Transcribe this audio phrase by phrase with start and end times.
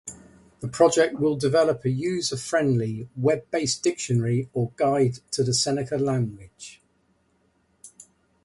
[0.61, 6.81] The project will develop a user-friendly, web-based dictionary or guide to the Seneca language.